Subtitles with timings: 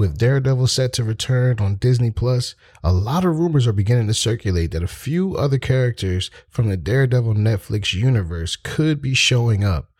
[0.00, 4.14] With Daredevil set to return on Disney Plus, a lot of rumors are beginning to
[4.14, 9.90] circulate that a few other characters from the Daredevil Netflix universe could be showing up.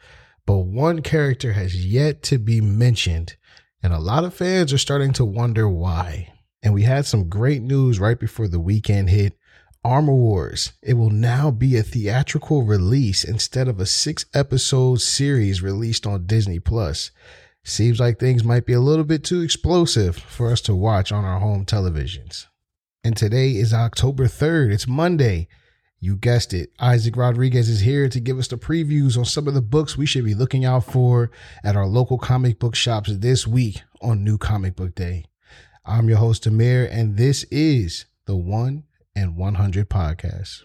[0.46, 3.36] But one character has yet to be mentioned,
[3.82, 6.32] and a lot of fans are starting to wonder why.
[6.62, 9.36] And we had some great news right before the weekend hit.
[9.84, 10.72] Armor Wars.
[10.82, 16.24] It will now be a theatrical release instead of a six episode series released on
[16.24, 17.10] Disney Plus.
[17.64, 21.24] Seems like things might be a little bit too explosive for us to watch on
[21.24, 22.46] our home televisions.
[23.04, 24.72] And today is October 3rd.
[24.72, 25.48] It's Monday.
[25.98, 26.70] You guessed it.
[26.80, 30.06] Isaac Rodriguez is here to give us the previews on some of the books we
[30.06, 31.30] should be looking out for
[31.62, 35.26] at our local comic book shops this week on New Comic Book Day.
[35.84, 40.62] I'm your host, Amir, and this is the 1 in 100 podcast.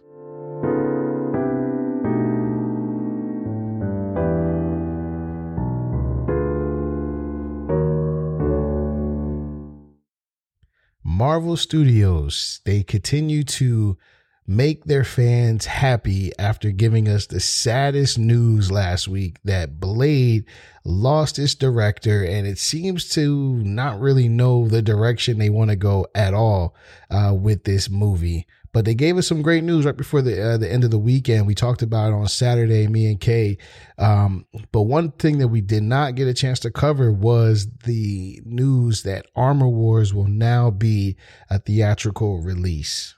[11.17, 13.97] Marvel Studios, they continue to
[14.45, 20.43] make their fans happy after giving us the saddest news last week that Blade
[20.83, 25.77] lost its director and it seems to not really know the direction they want to
[25.77, 26.75] go at all
[27.09, 28.45] uh, with this movie.
[28.75, 30.99] But they gave us some great news right before the uh, the end of the
[30.99, 31.47] weekend.
[31.47, 33.57] We talked about it on Saturday, me and Kay.
[33.97, 38.41] Um, but one thing that we did not get a chance to cover was the
[38.43, 41.15] news that Armor Wars will now be
[41.49, 43.15] a theatrical release.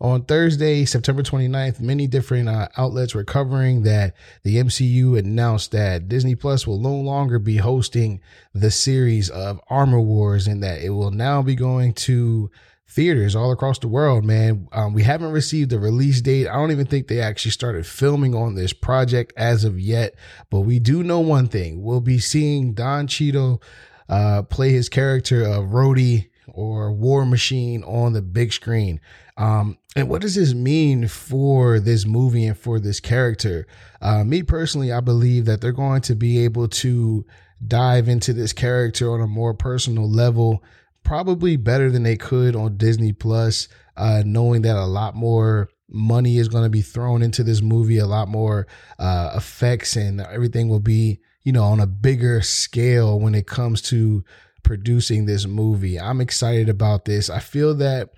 [0.00, 6.08] On Thursday, September 29th, many different uh, outlets were covering that the MCU announced that
[6.08, 8.22] Disney Plus will no longer be hosting
[8.54, 12.50] the series of Armor Wars and that it will now be going to
[12.88, 14.66] theaters all across the world, man.
[14.72, 16.48] Um, we haven't received a release date.
[16.48, 20.14] I don't even think they actually started filming on this project as of yet,
[20.50, 21.82] but we do know one thing.
[21.82, 23.62] We'll be seeing Don Cheadle
[24.08, 29.00] uh, play his character of Rhodey or War Machine on the big screen.
[29.36, 33.66] Um, and what does this mean for this movie and for this character?
[34.00, 37.26] Uh, me personally, I believe that they're going to be able to
[37.66, 40.62] dive into this character on a more personal level
[41.08, 46.36] probably better than they could on Disney Plus, uh, knowing that a lot more money
[46.36, 48.66] is going to be thrown into this movie, a lot more
[48.98, 53.80] uh, effects, and everything will be, you know, on a bigger scale when it comes
[53.80, 54.22] to
[54.62, 55.98] producing this movie.
[55.98, 57.30] I'm excited about this.
[57.30, 58.10] I feel that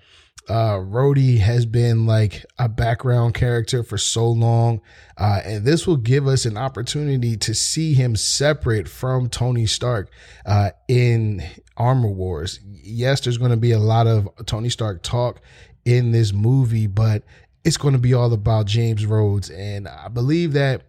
[0.49, 4.81] uh Rhodey has been like a background character for so long
[5.15, 10.09] uh and this will give us an opportunity to see him separate from Tony Stark
[10.47, 11.43] uh in
[11.81, 12.59] Armor Wars.
[12.63, 15.41] Yes, there's going to be a lot of Tony Stark talk
[15.83, 17.23] in this movie, but
[17.63, 20.83] it's going to be all about James Rhodes and I believe that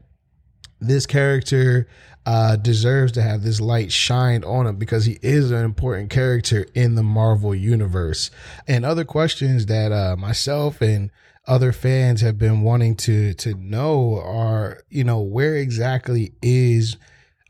[0.81, 1.89] this character
[2.27, 6.67] uh, deserves to have this light shined on him because he is an important character
[6.75, 8.31] in the Marvel universe.
[8.69, 11.11] And other questions that uh, myself and
[11.47, 16.97] other fans have been wanting to to know are, you know, where exactly is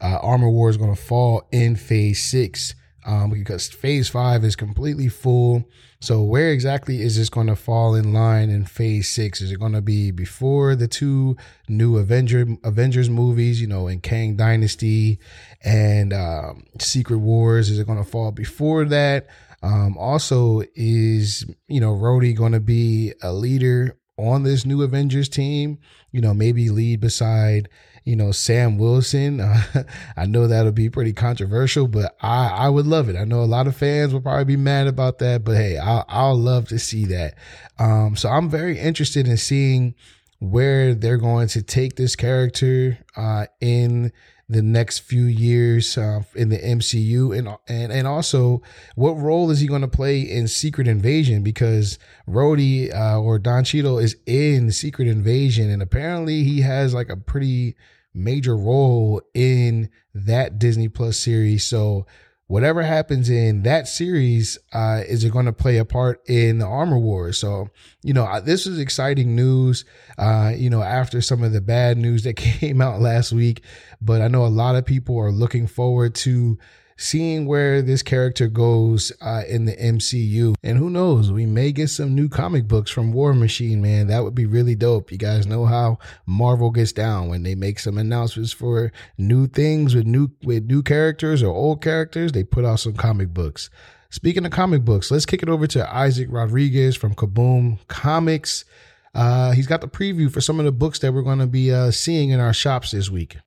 [0.01, 2.75] uh, Armor Wars going to fall in Phase Six?
[3.05, 5.69] Um, because Phase Five is completely full.
[6.01, 9.41] So where exactly is this going to fall in line in phase six?
[9.41, 11.37] Is it going to be before the two
[11.69, 15.21] new Avenger Avengers movies, you know, in Kang Dynasty
[15.65, 17.71] and um, Secret Wars?
[17.71, 19.29] Is it going to fall before that?
[19.63, 25.29] Um, also, is you know Rhodey going to be a leader on this new Avengers
[25.29, 25.79] team?
[26.11, 27.69] You know, maybe lead beside
[28.05, 29.41] you know, Sam Wilson.
[29.53, 29.83] Uh,
[30.17, 33.17] I know that'll be pretty controversial, but I, I would love it.
[33.17, 36.05] I know a lot of fans will probably be mad about that, but hey, I'll,
[36.09, 37.35] I'll love to see that.
[37.79, 39.95] Um, so I'm very interested in seeing
[40.39, 44.13] where they're going to take this character uh, in
[44.53, 48.63] the next few years uh, in the MCU, and and and also
[48.95, 51.43] what role is he going to play in Secret Invasion?
[51.43, 51.99] Because
[52.29, 57.17] Rhodey uh, or Don Cheadle is in Secret Invasion, and apparently he has like a
[57.17, 57.77] pretty
[58.15, 61.65] major role in that Disney Plus series.
[61.65, 62.07] So
[62.53, 66.67] whatever happens in that series uh, is it going to play a part in the
[66.67, 67.39] armor wars?
[67.39, 67.71] So
[68.03, 69.87] you know this is exciting news.
[70.19, 73.63] Uh, you know after some of the bad news that came out last week
[74.03, 76.59] but i know a lot of people are looking forward to
[76.97, 80.55] seeing where this character goes uh, in the MCU.
[80.63, 84.07] And who knows, we may get some new comic books from War Machine, man.
[84.07, 85.13] That would be really dope.
[85.13, 89.95] You guys know how Marvel gets down when they make some announcements for new things
[89.95, 93.71] with new with new characters or old characters, they put out some comic books.
[94.11, 98.67] Speaking of comic books, let's kick it over to Isaac Rodriguez from Kaboom Comics.
[99.15, 101.73] Uh, he's got the preview for some of the books that we're going to be
[101.73, 103.39] uh, seeing in our shops this week.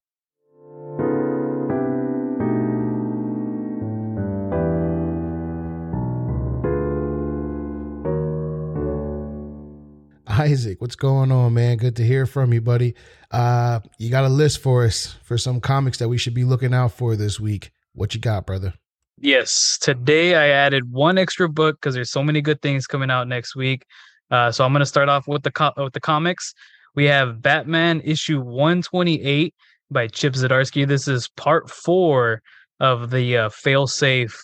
[10.46, 11.78] Isaac, what's going on, man?
[11.78, 12.94] Good to hear from you, buddy.
[13.32, 16.72] Uh, you got a list for us for some comics that we should be looking
[16.72, 17.72] out for this week.
[17.94, 18.76] What you got, brother?
[19.18, 23.28] Yes, today I added one extra book because there's so many good things coming out
[23.28, 23.86] next week.
[24.30, 26.54] Uh, so I'm going to start off with the co- with the comics.
[26.94, 29.52] We have Batman issue 128
[29.90, 30.88] by Chip Zdarsky.
[30.88, 32.44] This is part four
[32.80, 34.36] of the uh, failsafe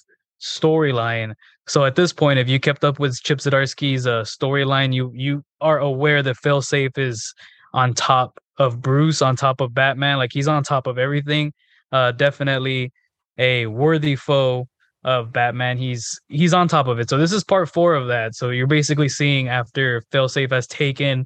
[0.41, 1.35] storyline.
[1.67, 5.43] So at this point, if you kept up with Chip Zdarsky's uh, storyline, you you
[5.61, 7.33] are aware that failsafe is
[7.73, 10.17] on top of Bruce, on top of Batman.
[10.17, 11.53] Like he's on top of everything.
[11.91, 12.91] Uh, definitely
[13.37, 14.67] a worthy foe
[15.03, 15.77] of Batman.
[15.77, 17.09] He's he's on top of it.
[17.09, 18.35] So this is part four of that.
[18.35, 21.25] So you're basically seeing after Failsafe has taken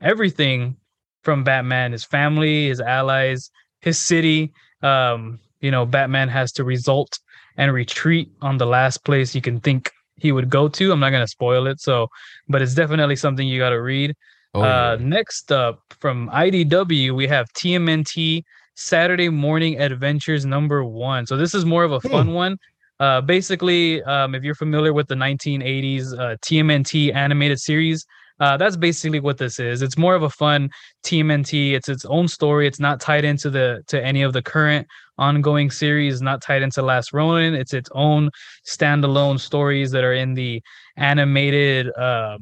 [0.00, 0.76] everything
[1.22, 3.50] from Batman, his family, his allies,
[3.80, 4.52] his city.
[4.82, 7.18] Um, you know, Batman has to result
[7.56, 10.92] and retreat on the last place you can think he would go to.
[10.92, 12.08] I'm not gonna spoil it, so
[12.48, 14.14] but it's definitely something you gotta read.
[14.54, 14.90] Oh, yeah.
[14.92, 18.42] uh, next up from IDW, we have TMNT
[18.74, 21.26] Saturday Morning Adventures number one.
[21.26, 22.32] So this is more of a fun hmm.
[22.32, 22.58] one.
[22.98, 28.06] Uh, basically, um, if you're familiar with the 1980s uh, TMNT animated series,
[28.40, 29.82] uh, that's basically what this is.
[29.82, 30.70] It's more of a fun
[31.04, 31.72] TMNT.
[31.72, 32.66] It's its own story.
[32.66, 34.86] It's not tied into the to any of the current
[35.18, 36.22] ongoing series.
[36.22, 37.54] Not tied into Last Ronin.
[37.54, 38.30] It's its own
[38.66, 40.62] standalone stories that are in the
[40.96, 42.38] animated, uh,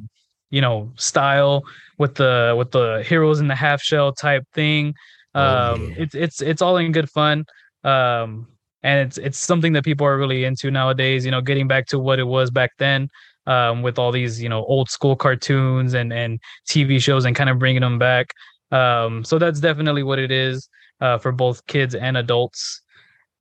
[0.51, 1.63] you know, style
[1.99, 4.95] with the with the heroes in the half shell type thing.
[5.35, 5.95] Oh, um, oh, yeah.
[5.99, 7.45] It's it's it's all in good fun.
[7.83, 8.49] Um,
[8.83, 11.25] and it's it's something that people are really into nowadays.
[11.25, 13.09] You know, getting back to what it was back then
[13.47, 17.51] um, with all these you know old school cartoons and and TV shows and kind
[17.51, 18.33] of bringing them back.
[18.71, 20.69] Um, so that's definitely what it is
[21.05, 22.81] uh, for both kids and adults.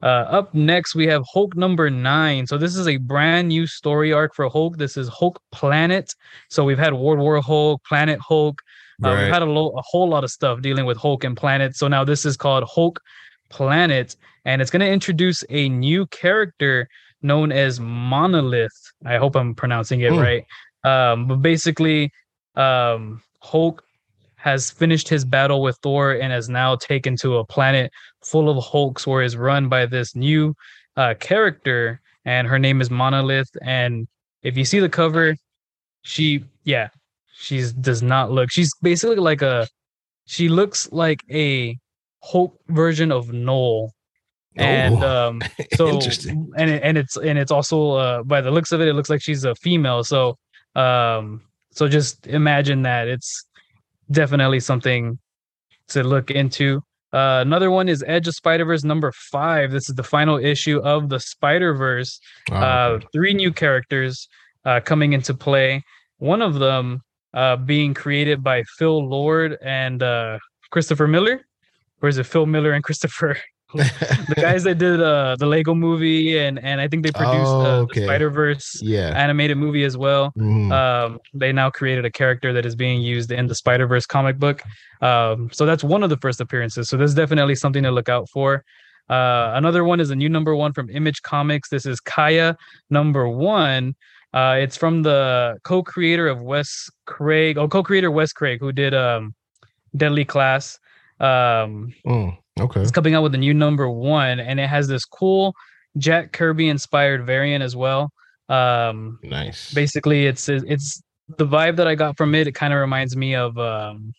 [0.02, 2.46] Uh, up next, we have Hulk number nine.
[2.46, 4.76] So this is a brand new story arc for Hulk.
[4.78, 6.14] This is Hulk Planet.
[6.50, 8.62] So we've had World War Hulk, Planet Hulk.
[9.02, 9.24] Uh, right.
[9.24, 11.78] We've had a, lo- a whole lot of stuff dealing with Hulk and Planet.
[11.78, 13.00] So now this is called Hulk
[13.48, 16.90] Planet, and it's going to introduce a new character
[17.22, 18.92] known as Monolith.
[19.06, 20.22] I hope I'm pronouncing it mm.
[20.22, 20.46] right.
[20.84, 22.12] Um, but basically,
[22.56, 23.86] um, Hulk
[24.44, 27.90] has finished his battle with Thor and has now taken to a planet
[28.22, 30.54] full of Hulks, where is run by this new
[30.98, 33.48] uh, character, and her name is Monolith.
[33.62, 34.06] And
[34.42, 35.38] if you see the cover,
[36.02, 36.90] she, yeah,
[37.34, 38.52] she's does not look.
[38.52, 39.66] She's basically like a.
[40.26, 41.78] She looks like a
[42.22, 43.94] Hulk version of Knull
[44.56, 45.42] and um
[45.76, 46.00] so
[46.58, 49.10] and it, and it's and it's also uh by the looks of it it looks
[49.10, 50.38] like she's a female so
[50.76, 51.42] um
[51.72, 53.48] so just imagine that it's
[54.12, 55.20] definitely something
[55.90, 56.82] to look into.
[57.12, 59.72] Uh another one is edge of spider-verse number five.
[59.72, 62.20] This is the final issue of the spider-verse.
[62.52, 64.28] Oh, uh three new characters
[64.66, 65.84] uh coming into play.
[66.18, 67.02] One of them
[67.34, 70.38] uh being created by phil lord and uh
[70.70, 71.42] christopher miller
[72.02, 73.38] or is it phil miller and christopher
[73.74, 77.82] the guys that did uh, the Lego movie and and I think they produced oh,
[77.84, 78.02] okay.
[78.02, 79.12] the Spider Verse yeah.
[79.16, 80.32] animated movie as well.
[80.38, 80.72] Mm.
[80.72, 84.38] Um, they now created a character that is being used in the Spider Verse comic
[84.38, 84.62] book.
[85.02, 86.90] Um, so that's one of the first appearances.
[86.90, 88.64] So there's definitely something to look out for.
[89.10, 91.70] Uh, another one is a new number one from Image Comics.
[91.70, 92.56] This is Kaya
[92.90, 93.96] number one.
[94.34, 99.36] Uh, it's from the co-creator of Wes Craig, oh, co-creator Wes Craig, who did um,
[99.96, 100.80] Deadly Class.
[101.20, 102.36] Um, mm.
[102.60, 102.82] Okay.
[102.82, 105.54] It's coming out with a new number one, and it has this cool
[105.98, 108.12] Jack Kirby inspired variant as well.
[108.50, 109.74] Um, nice.
[109.74, 111.02] Basically, it's it's
[111.38, 112.48] the vibe that I got from it.
[112.48, 114.14] It kind of reminds me of um,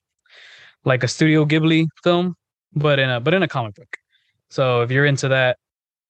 [0.84, 2.34] like a Studio Ghibli film,
[2.74, 3.96] but in a but in a comic book.
[4.50, 5.58] So if you're into that,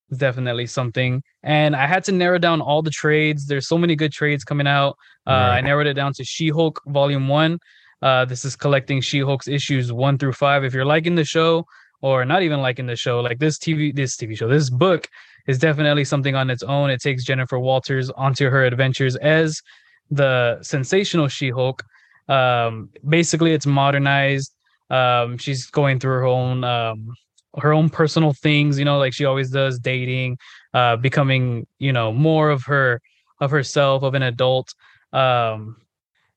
[0.08, 1.22] it's definitely something.
[1.42, 3.46] And I had to narrow down all the trades.
[3.46, 4.96] There's so many good trades coming out.
[5.26, 5.56] Uh, right.
[5.56, 7.58] I narrowed it down to She-Hulk Volume One.
[8.02, 10.62] Uh, this is collecting She-Hulk's issues one through five.
[10.62, 11.64] If you're liking the show,
[12.04, 13.20] or not even like in the show.
[13.20, 15.08] Like this TV, this TV show, this book
[15.46, 16.90] is definitely something on its own.
[16.90, 19.62] It takes Jennifer Walters onto her adventures as
[20.10, 21.82] the sensational She-Hulk.
[22.28, 24.54] Um, basically, it's modernized.
[24.90, 27.08] Um, she's going through her own um,
[27.56, 30.36] her own personal things, you know, like she always does, dating,
[30.74, 33.00] uh, becoming, you know, more of her
[33.40, 34.74] of herself, of an adult.
[35.14, 35.76] Um,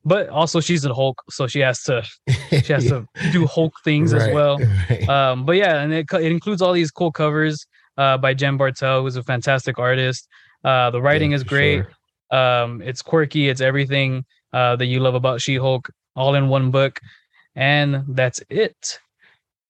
[0.08, 2.02] but also she's a Hulk, so she has to
[2.50, 4.58] she has to do Hulk things right, as well.
[4.90, 5.10] Right.
[5.10, 9.02] Um, but yeah, and it, it includes all these cool covers uh, by Jen Bartel,
[9.02, 10.28] who's a fantastic artist.
[10.64, 11.84] Uh, the writing yeah, is great.
[12.32, 12.40] Sure.
[12.40, 13.50] Um, it's quirky.
[13.50, 14.24] It's everything
[14.54, 17.02] uh, that you love about She-Hulk, all in one book,
[17.56, 19.00] and that's it.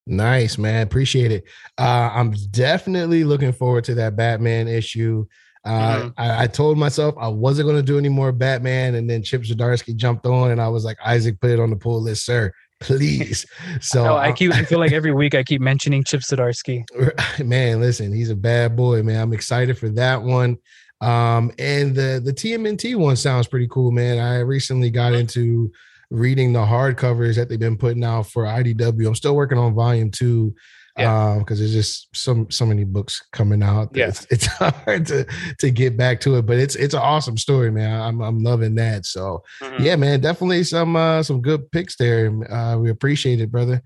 [0.06, 0.82] Nice, man.
[0.82, 1.44] Appreciate it.
[1.76, 5.26] Uh, I'm definitely looking forward to that Batman issue.
[5.64, 6.08] Uh, mm-hmm.
[6.16, 9.42] I, I, told myself I wasn't going to do any more Batman, and then Chip
[9.42, 12.52] Zdarsky jumped on, and I was like, Isaac, put it on the pull list, sir,
[12.80, 13.44] please.
[13.80, 14.52] So no, I keep.
[14.52, 16.84] I feel like every week I keep mentioning Chip Zdarsky.
[17.44, 19.20] Man, listen, he's a bad boy, man.
[19.20, 20.58] I'm excited for that one.
[21.00, 24.18] Um, and the the TMNT one sounds pretty cool, man.
[24.18, 25.20] I recently got mm-hmm.
[25.20, 25.72] into
[26.10, 29.06] reading the hardcovers that they've been putting out for IDW.
[29.06, 30.54] I'm still working on volume two
[30.98, 31.32] yeah.
[31.32, 34.08] um because there's just so so many books coming out yeah.
[34.08, 35.26] it's, it's hard to
[35.58, 38.74] to get back to it but it's it's an awesome story man i'm, I'm loving
[38.76, 39.82] that so mm-hmm.
[39.82, 43.82] yeah man definitely some uh some good picks there uh we appreciate it brother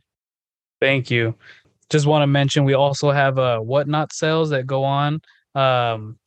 [0.81, 1.35] thank you
[1.91, 5.21] just want to mention we also have uh whatnot sales that go on
[5.55, 6.19] um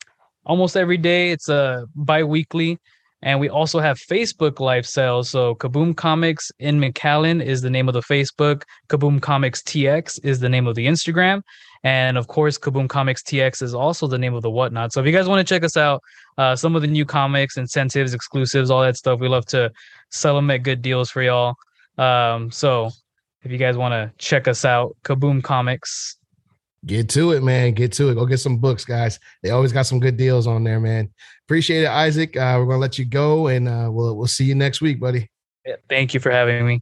[0.46, 2.80] almost every day it's a uh, bi-weekly
[3.26, 5.30] and we also have Facebook live sales.
[5.30, 8.64] So Kaboom Comics in McAllen is the name of the Facebook.
[8.88, 11.42] Kaboom Comics TX is the name of the Instagram.
[11.84, 14.94] And of course, Kaboom Comics TX is also the name of the whatnot.
[14.94, 16.04] So if you guys want to check us out,
[16.38, 19.72] uh, some of the new comics, incentives, exclusives, all that stuff, we love to
[20.12, 21.56] sell them at good deals for y'all.
[21.98, 22.92] Um, so
[23.42, 26.18] if you guys want to check us out, Kaboom Comics.
[26.86, 27.74] Get to it, man.
[27.74, 28.16] Get to it.
[28.16, 29.20] Go get some books, guys.
[29.42, 31.12] They always got some good deals on there, man.
[31.48, 32.38] Appreciate it, Isaac.
[32.38, 35.28] Uh, we're gonna let you go, and uh, we'll we'll see you next week, buddy.
[35.66, 36.82] Yeah, thank you for having me.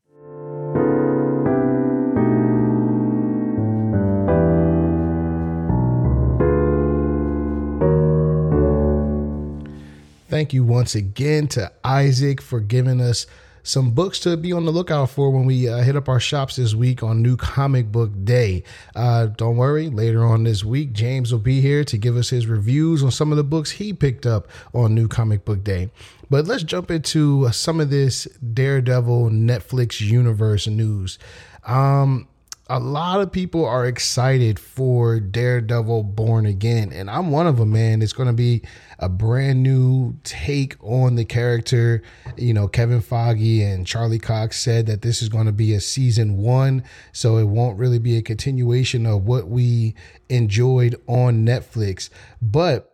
[10.28, 13.28] Thank you once again to Isaac for giving us
[13.64, 16.58] some books to be on the lookout for when we uh, hit up our shops
[16.58, 18.64] this week on New Comic Book Day.
[18.94, 22.46] Uh, don't worry, later on this week, James will be here to give us his
[22.46, 25.90] reviews on some of the books he picked up on New Comic Book Day.
[26.30, 31.18] But let's jump into some of this Daredevil Netflix universe news.
[31.66, 32.28] Um,
[32.70, 37.72] a lot of people are excited for Daredevil Born Again, and I'm one of them,
[37.72, 38.02] man.
[38.02, 38.62] It's going to be
[39.04, 42.02] a brand new take on the character.
[42.38, 45.82] You know, Kevin Feige and Charlie Cox said that this is going to be a
[45.82, 49.94] season one, so it won't really be a continuation of what we
[50.30, 52.10] enjoyed on Netflix.
[52.42, 52.90] But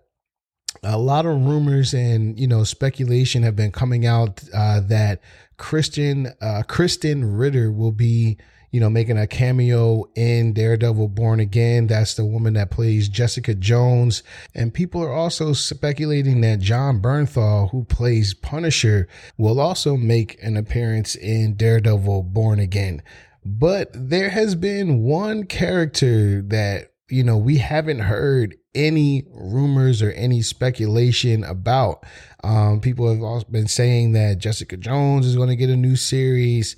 [0.81, 5.21] a lot of rumors and you know speculation have been coming out uh, that
[5.57, 8.37] Christian uh, Krysten Ritter will be
[8.71, 11.87] you know, making a cameo in Daredevil Born Again.
[11.87, 14.23] That's the woman that plays Jessica Jones.
[14.53, 19.07] And people are also speculating that Jon Bernthal, who plays Punisher,
[19.37, 23.01] will also make an appearance in Daredevil Born Again.
[23.43, 30.11] But there has been one character that, you know, we haven't heard any rumors or
[30.11, 32.03] any speculation about.
[32.43, 35.95] Um, people have also been saying that Jessica Jones is going to get a new
[35.95, 36.75] series.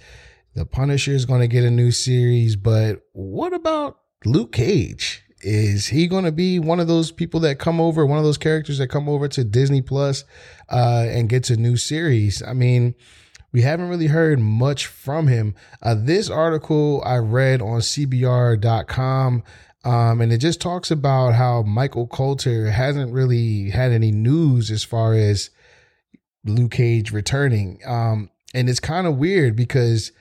[0.53, 5.23] The Punisher is going to get a new series, but what about Luke Cage?
[5.39, 8.37] Is he going to be one of those people that come over, one of those
[8.37, 10.25] characters that come over to Disney Plus
[10.69, 12.43] uh, and gets a new series?
[12.43, 12.95] I mean,
[13.53, 15.55] we haven't really heard much from him.
[15.81, 19.43] Uh, this article I read on CBR.com,
[19.85, 24.83] um, and it just talks about how Michael Colter hasn't really had any news as
[24.83, 25.49] far as
[26.43, 27.79] Luke Cage returning.
[27.85, 30.11] Um, and it's kind of weird because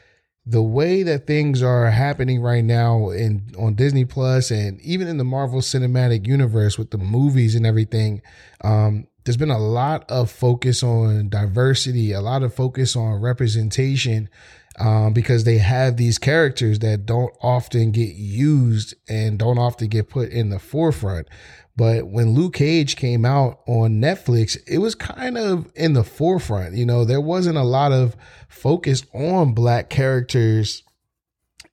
[0.47, 5.19] the way that things are happening right now in on Disney Plus and even in
[5.19, 8.23] the Marvel Cinematic Universe with the movies and everything,
[8.65, 14.31] um, there's been a lot of focus on diversity, a lot of focus on representation,
[14.79, 20.09] um, because they have these characters that don't often get used and don't often get
[20.09, 21.29] put in the forefront.
[21.77, 26.75] But when Luke Cage came out on Netflix, it was kind of in the forefront.
[26.75, 28.17] You know, there wasn't a lot of
[28.49, 30.83] focus on black characters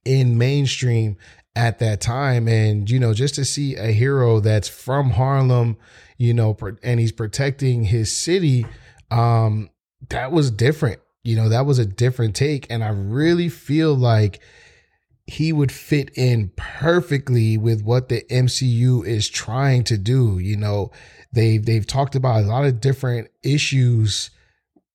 [0.05, 1.17] in mainstream
[1.55, 2.47] at that time.
[2.47, 5.77] And, you know, just to see a hero that's from Harlem,
[6.17, 8.65] you know, and he's protecting his city,
[9.11, 9.69] um,
[10.09, 11.01] that was different.
[11.23, 12.67] You know, that was a different take.
[12.69, 14.39] And I really feel like
[15.27, 20.39] he would fit in perfectly with what the MCU is trying to do.
[20.39, 20.91] You know,
[21.33, 24.29] they've they've talked about a lot of different issues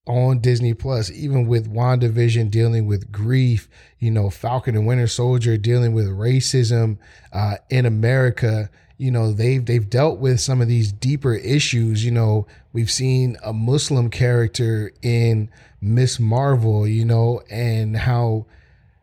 [0.07, 5.57] on Disney Plus, even with WandaVision dealing with grief, you know, Falcon and Winter Soldier
[5.57, 6.99] dealing with racism
[7.33, 8.71] uh, in America.
[8.97, 12.07] You know, they've they've dealt with some of these deeper issues.
[12.07, 15.51] You know, we've seen a Muslim character in
[15.83, 18.47] Miss Marvel, you know, and how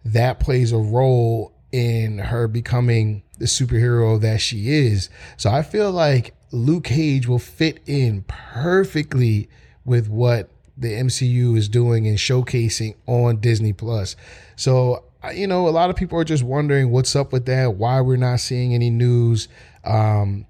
[0.06, 5.10] that plays a role in her becoming the superhero that she is.
[5.38, 9.50] So I feel like Luke Cage will fit in perfectly
[9.86, 14.15] with what the MCU is doing and showcasing on Disney Plus.
[14.56, 15.03] So
[15.34, 18.15] you know, a lot of people are just wondering what's up with that, why we're
[18.15, 19.48] not seeing any news.
[19.84, 20.46] Um,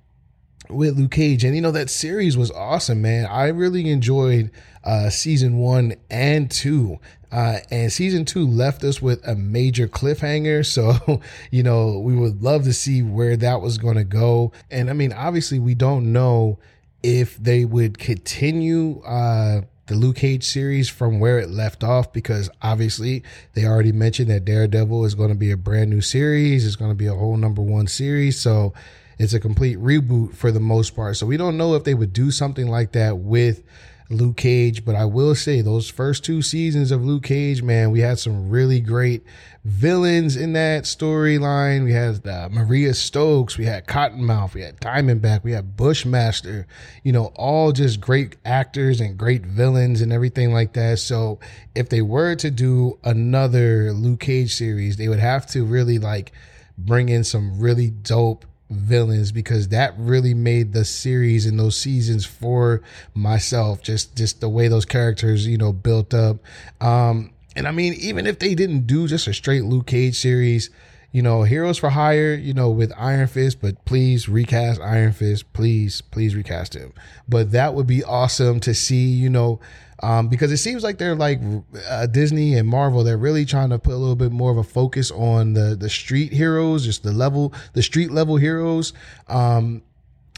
[0.70, 1.44] with Luke Cage.
[1.44, 3.26] And you know, that series was awesome, man.
[3.26, 4.52] I really enjoyed
[4.84, 7.00] uh, season one and two.
[7.32, 10.60] Uh, and season two left us with a major cliffhanger.
[10.70, 11.22] So,
[11.52, 14.52] you know, we would love to see where that was going to go.
[14.72, 16.60] And I mean, obviously, we don't know
[17.04, 22.50] if they would continue uh, the Luke Cage series from where it left off because
[22.62, 23.24] obviously
[23.54, 26.66] they already mentioned that Daredevil is going to be a brand new series.
[26.66, 28.40] It's going to be a whole number one series.
[28.40, 28.74] So,
[29.20, 31.18] it's a complete reboot for the most part.
[31.18, 33.64] So we don't know if they would do something like that with
[34.12, 38.00] Luke Cage, but I will say those first two seasons of Luke Cage, man, we
[38.00, 39.24] had some really great
[39.64, 41.84] villains in that storyline.
[41.84, 46.66] We had uh, Mariah Stokes, we had Cottonmouth, we had Diamondback, we had Bushmaster,
[47.04, 50.98] you know, all just great actors and great villains and everything like that.
[50.98, 51.40] So
[51.76, 56.32] if they were to do another Luke Cage series, they would have to really like
[56.80, 62.26] bring in some really dope villains because that really made the series and those seasons
[62.26, 62.82] for
[63.14, 66.38] myself just just the way those characters you know built up.
[66.80, 70.70] Um and i mean even if they didn't do just a straight luke cage series
[71.12, 75.52] you know heroes for hire you know with iron fist but please recast iron fist
[75.54, 76.94] please please recast him
[77.28, 79.60] but that would be awesome to see you know
[80.02, 81.42] um, because it seems like they're like
[81.88, 83.04] uh, Disney and Marvel.
[83.04, 85.90] They're really trying to put a little bit more of a focus on the the
[85.90, 88.94] street heroes, just the level, the street level heroes.
[89.28, 89.82] Um,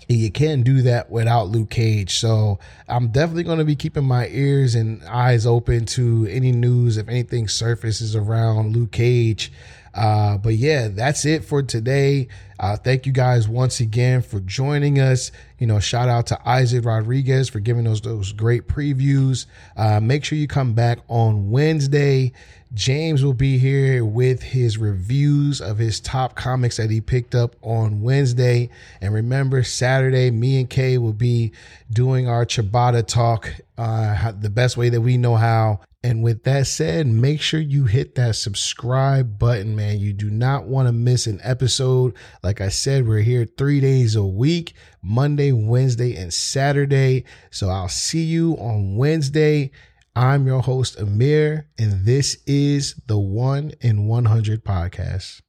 [0.07, 2.17] you can't do that without Luke Cage.
[2.17, 6.97] So I'm definitely going to be keeping my ears and eyes open to any news
[6.97, 9.51] if anything surfaces around Luke Cage.
[9.93, 12.27] Uh, but yeah, that's it for today.
[12.59, 15.31] Uh, thank you guys once again for joining us.
[15.57, 19.47] You know, shout out to Isaac Rodriguez for giving us those great previews.
[19.75, 22.33] Uh, make sure you come back on Wednesday.
[22.73, 27.55] James will be here with his reviews of his top comics that he picked up
[27.61, 28.69] on Wednesday.
[29.01, 31.51] And remember, Saturday, me and Kay will be
[31.91, 35.81] doing our Ciabatta talk uh, the best way that we know how.
[36.03, 39.99] And with that said, make sure you hit that subscribe button, man.
[39.99, 42.15] You do not want to miss an episode.
[42.41, 44.73] Like I said, we're here three days a week
[45.03, 47.25] Monday, Wednesday, and Saturday.
[47.51, 49.71] So I'll see you on Wednesday.
[50.15, 55.41] I'm your host, Amir, and this is the One in 100 podcast.